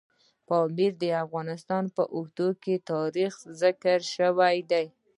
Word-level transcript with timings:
پامیر 0.47 0.91
د 1.03 1.03
افغانستان 1.23 1.83
په 1.95 2.03
اوږده 2.15 2.75
تاریخ 2.91 3.33
کې 3.41 3.49
ذکر 3.61 3.99
شوی 4.15 4.57
دی. 4.71 4.85